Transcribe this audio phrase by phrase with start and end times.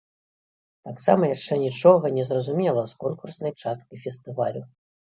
[0.89, 4.69] Таксама яшчэ нічога не зразумела з конкурснай часткай фестывалю.